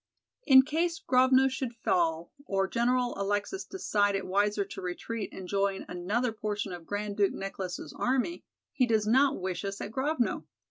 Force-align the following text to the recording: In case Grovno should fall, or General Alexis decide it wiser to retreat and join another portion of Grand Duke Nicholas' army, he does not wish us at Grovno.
In 0.47 0.63
case 0.63 0.97
Grovno 0.99 1.47
should 1.47 1.75
fall, 1.75 2.33
or 2.47 2.67
General 2.67 3.13
Alexis 3.21 3.63
decide 3.63 4.15
it 4.15 4.25
wiser 4.25 4.65
to 4.65 4.81
retreat 4.81 5.31
and 5.31 5.47
join 5.47 5.85
another 5.87 6.31
portion 6.31 6.73
of 6.73 6.87
Grand 6.87 7.17
Duke 7.17 7.33
Nicholas' 7.33 7.93
army, 7.95 8.43
he 8.73 8.87
does 8.87 9.05
not 9.05 9.39
wish 9.39 9.63
us 9.63 9.79
at 9.79 9.91
Grovno. 9.91 10.45